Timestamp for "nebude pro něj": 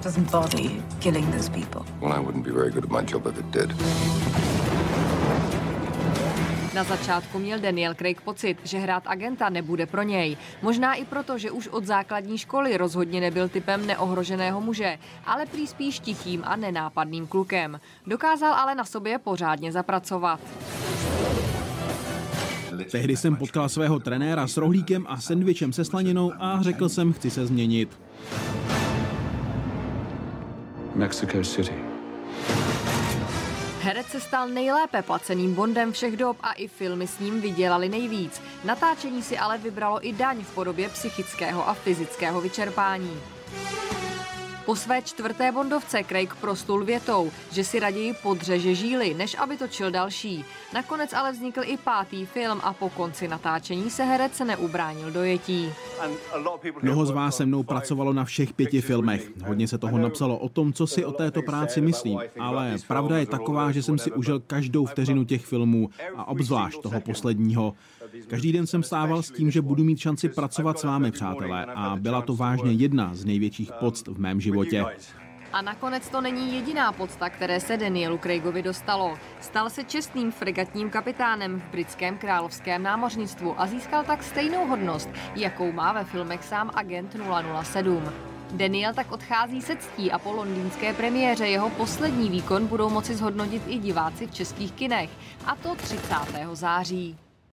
9.48-10.36